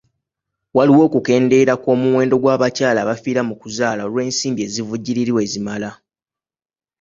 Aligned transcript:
Waliwo 0.75 1.01
okukendeera 1.07 1.73
kw'omuwendo 1.81 2.35
gw'abakyala 2.43 2.99
abafiira 3.01 3.41
mu 3.49 3.53
kuzaala 3.61 4.01
olw'ensimbi 4.07 4.61
ezivujjirirwa 4.67 5.39
ezimala. 5.47 5.89